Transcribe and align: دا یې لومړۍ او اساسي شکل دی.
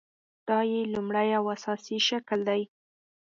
دا 0.47 0.59
یې 0.71 0.81
لومړۍ 0.93 1.29
او 1.39 1.43
اساسي 1.55 1.97
شکل 2.07 2.39
دی. 2.49 2.61